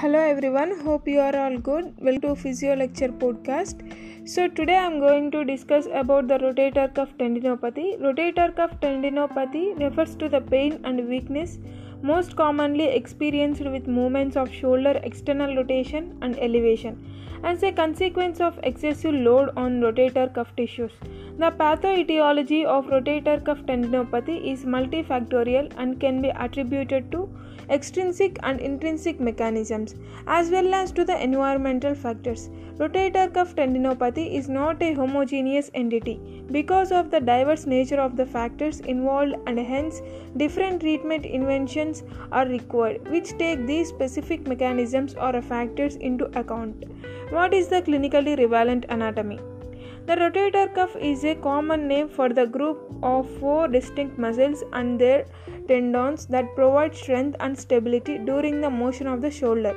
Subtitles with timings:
[0.00, 1.86] Hello everyone, hope you are all good.
[2.00, 3.80] Welcome to Physio Lecture Podcast.
[4.28, 7.98] So today I am going to discuss about the rotator cuff tendinopathy.
[8.00, 11.58] Rotator cuff tendinopathy refers to the pain and weakness
[12.00, 17.04] most commonly experienced with movements of shoulder external rotation and elevation
[17.42, 20.92] as a consequence of excessive load on rotator cuff tissues.
[21.38, 27.28] The pathoetiology of rotator cuff tendinopathy is multifactorial and can be attributed to
[27.70, 29.94] extrinsic and intrinsic mechanisms
[30.26, 32.48] as well as to the environmental factors.
[32.78, 38.26] Rotator cuff tendinopathy is not a homogeneous entity because of the diverse nature of the
[38.26, 40.00] factors involved and hence
[40.36, 46.84] different treatment inventions are required which take these specific mechanisms or factors into account.
[47.30, 49.40] What is the clinically relevant anatomy?
[50.08, 54.98] The rotator cuff is a common name for the group of four distinct muscles and
[54.98, 55.26] their
[55.66, 59.74] tendons that provide strength and stability during the motion of the shoulder.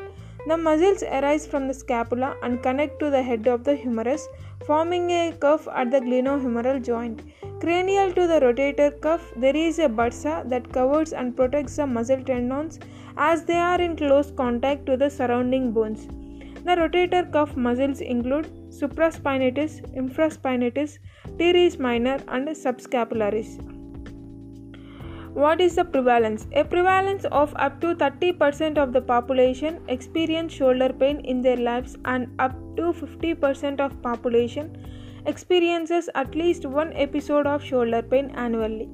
[0.47, 4.29] The muscles arise from the scapula and connect to the head of the humerus,
[4.65, 7.23] forming a cuff at the glenohumeral joint.
[7.59, 12.23] Cranial to the rotator cuff, there is a bursa that covers and protects the muscle
[12.23, 12.79] tendons
[13.17, 16.07] as they are in close contact to the surrounding bones.
[16.63, 20.99] The rotator cuff muscles include supraspinatus, infraspinatus,
[21.37, 23.59] teres minor, and subscapularis.
[25.33, 26.45] What is the prevalence?
[26.53, 31.95] A prevalence of up to 30% of the population experience shoulder pain in their lives
[32.05, 34.75] and up to 50% of population
[35.25, 38.89] experiences at least one episode of shoulder pain annually.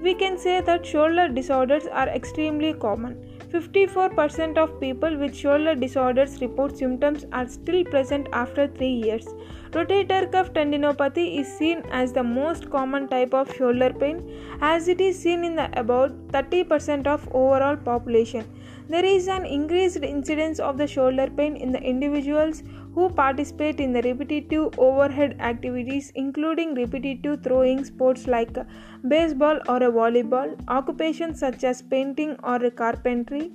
[0.00, 3.29] We can say that shoulder disorders are extremely common.
[3.52, 9.26] 54% of people with shoulder disorders report symptoms are still present after 3 years.
[9.72, 14.22] Rotator cuff tendinopathy is seen as the most common type of shoulder pain
[14.60, 18.44] as it is seen in about 30% of overall population.
[18.92, 23.92] There is an increased incidence of the shoulder pain in the individuals who participate in
[23.92, 28.58] the repetitive overhead activities including repetitive throwing sports like
[29.06, 33.52] baseball or a volleyball, occupations such as painting or carpentry.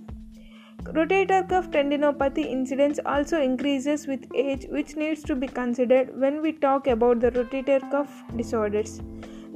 [0.84, 6.54] Rotator cuff tendinopathy incidence also increases with age, which needs to be considered when we
[6.54, 9.02] talk about the rotator cuff disorders.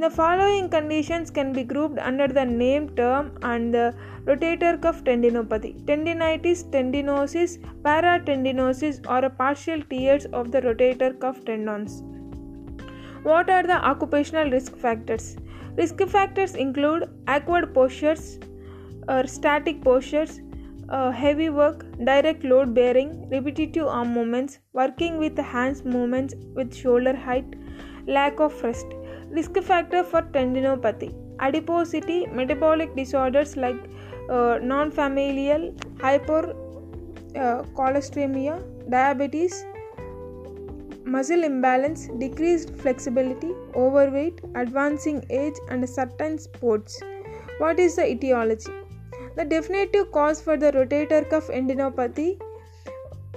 [0.02, 3.94] The following conditions can be grouped under the name term and the
[4.24, 12.02] rotator cuff tendinopathy tendinitis, tendinosis, paratendinosis, or a partial tears of the rotator cuff tendons.
[13.24, 15.36] What are the occupational risk factors?
[15.76, 18.40] Risk factors include awkward postures
[19.10, 20.40] or static postures,
[20.88, 27.18] uh, heavy work, direct load bearing, repetitive arm movements, working with hands movements with shoulder
[27.18, 27.58] height,
[28.08, 28.99] lack of rest.
[29.32, 33.76] Risk factor for tendinopathy adiposity, metabolic disorders like
[34.30, 39.66] uh, non familial hypercholesteremia, uh, diabetes,
[41.06, 47.02] muscle imbalance, decreased flexibility, overweight, advancing age, and certain sports.
[47.58, 48.72] What is the etiology?
[49.36, 52.40] The definitive cause for the rotator cuff tendinopathy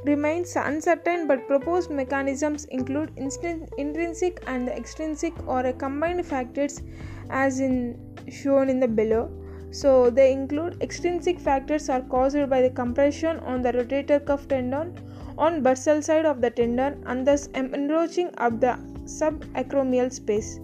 [0.04, 6.82] remains uncertain, but proposed mechanisms include intrinsic and extrinsic or combined factors,
[7.30, 7.98] as in
[8.28, 9.30] shown in the below.
[9.70, 14.94] So they include extrinsic factors are caused by the compression on the rotator cuff tendon
[15.38, 20.60] on bursal side of the tendon and thus encroaching of the subacromial space.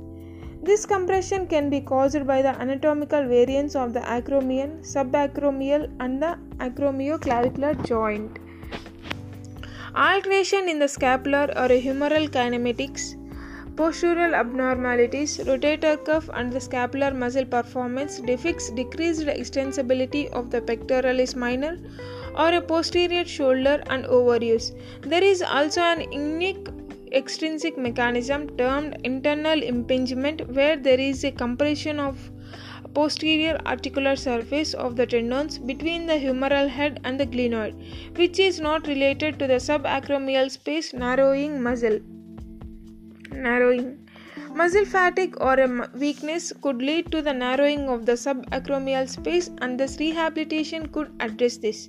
[0.63, 6.37] This compression can be caused by the anatomical variance of the acromion, subacromial, and the
[6.59, 8.39] acromioclavicular joint.
[10.01, 13.17] Alteration in the scapular or humeral kinematics,
[13.75, 21.35] postural abnormalities, rotator cuff, and the scapular muscle performance depicts decreased extensibility of the pectoralis
[21.35, 21.77] minor
[22.37, 24.71] or a posterior shoulder and overuse.
[25.03, 26.69] There is also an unique
[27.11, 32.31] extrinsic mechanism termed internal impingement where there is a compression of
[32.95, 38.61] posterior articular surface of the tendons between the humeral head and the glenoid which is
[38.61, 42.01] not related to the subacromial space narrowing muscle.
[43.31, 44.09] Narrowing.
[44.55, 49.79] Muscle fatigue or a weakness could lead to the narrowing of the subacromial space, and
[49.79, 51.89] this rehabilitation could address this.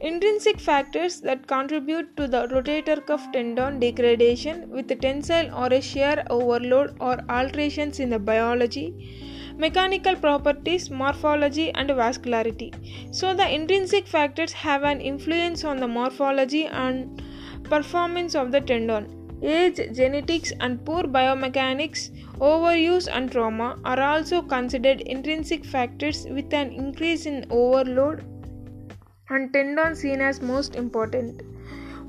[0.00, 6.24] Intrinsic factors that contribute to the rotator cuff tendon degradation with tensile or a shear
[6.28, 12.70] overload or alterations in the biology mechanical properties, morphology, and vascularity.
[13.14, 17.22] So, the intrinsic factors have an influence on the morphology and
[17.64, 19.16] performance of the tendon.
[19.42, 26.72] Age, genetics, and poor biomechanics, overuse, and trauma are also considered intrinsic factors with an
[26.72, 28.24] increase in overload
[29.30, 31.42] and tendon seen as most important.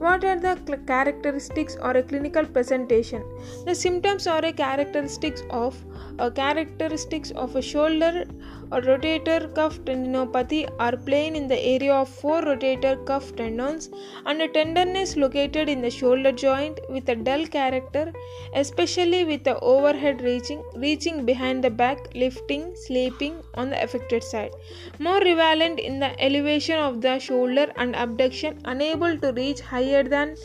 [0.01, 3.23] What are the characteristics or a clinical presentation?
[3.65, 5.75] The symptoms are a characteristics of
[6.17, 8.25] a characteristics of a shoulder
[8.71, 13.89] or rotator cuff tendinopathy are plain in the area of four rotator cuff tendons
[14.25, 18.11] and a tenderness located in the shoulder joint with a dull character,
[18.55, 24.51] especially with the overhead reaching reaching behind the back, lifting, sleeping on the affected side.
[24.99, 30.35] More prevalent in the elevation of the shoulder and abduction, unable to reach higher than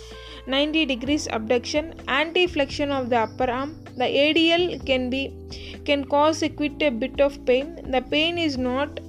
[0.47, 3.86] 90 degrees abduction, anteflexion of the upper arm.
[3.97, 5.33] The ADL can be
[5.85, 7.77] can cause a quite a bit of pain.
[7.91, 9.01] The pain is not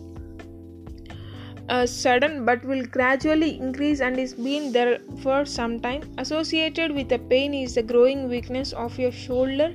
[1.70, 6.04] uh, sudden but will gradually increase and is been there for some time.
[6.18, 9.74] Associated with the pain is the growing weakness of your shoulder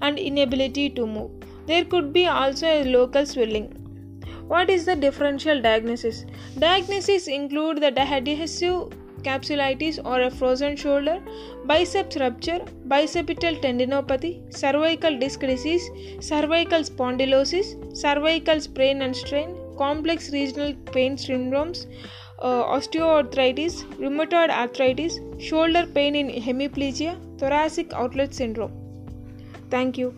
[0.00, 1.30] and inability to move.
[1.66, 3.68] There could be also a local swelling.
[4.48, 6.24] What is the differential diagnosis?
[6.58, 8.92] Diagnosis include the adhesive
[9.24, 11.20] capsulitis और a frozen shoulder
[11.66, 15.90] biceps rupture bicipital tendinopathy cervical disc disease
[16.28, 17.72] cervical spondylosis
[18.02, 21.86] cervical sprain and strain complex regional pain syndromes
[22.42, 25.18] osteoarthritis rheumatoid arthritis
[25.48, 28.70] shoulder pain in hemiplegia thoracic outlet syndrome
[29.72, 30.12] thank you